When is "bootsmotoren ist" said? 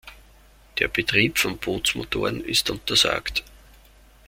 1.59-2.71